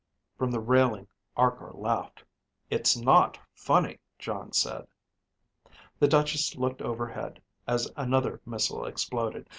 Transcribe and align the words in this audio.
From 0.35 0.49
the 0.49 0.59
railing 0.59 1.07
Arkor 1.37 1.71
laughed. 1.75 2.23
"It's 2.71 2.97
not 2.97 3.37
funny," 3.53 3.99
Jon 4.17 4.51
said. 4.51 4.87
The 5.99 6.07
Duchess 6.07 6.55
looked 6.55 6.81
overhead 6.81 7.39
as 7.67 7.87
another 7.95 8.41
missile 8.43 8.85
exploded. 8.85 9.47